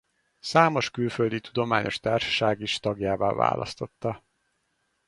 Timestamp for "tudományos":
1.41-1.99